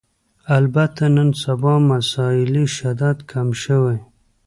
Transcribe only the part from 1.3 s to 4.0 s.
سبا مسألې شدت کم شوی